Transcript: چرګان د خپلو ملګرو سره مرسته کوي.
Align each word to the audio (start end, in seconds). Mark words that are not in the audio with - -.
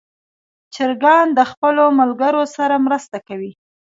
چرګان 0.73 1.27
د 1.37 1.39
خپلو 1.51 1.85
ملګرو 1.99 2.43
سره 2.55 2.75
مرسته 2.85 3.17
کوي. 3.27 3.51